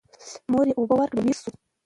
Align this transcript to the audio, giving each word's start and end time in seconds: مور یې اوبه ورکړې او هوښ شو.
مور 0.51 0.65
یې 0.69 0.77
اوبه 0.77 0.95
ورکړې 0.97 1.19
او 1.23 1.27
هوښ 1.27 1.37
شو. 1.43 1.51